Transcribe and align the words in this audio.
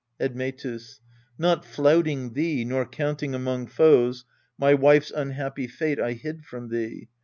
Admetus. 0.19 0.99
Not 1.37 1.63
flouting 1.63 2.33
thee, 2.33 2.65
nor 2.65 2.87
counting 2.87 3.35
among 3.35 3.67
foes, 3.67 4.25
My 4.57 4.73
wife's 4.73 5.11
unhappy 5.11 5.67
fate 5.67 5.99
I 5.99 6.13
hid 6.13 6.43
from 6.43 6.69
thee. 6.69 7.07